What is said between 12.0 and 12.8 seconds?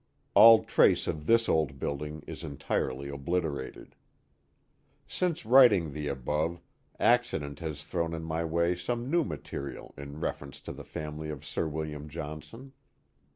Johnson.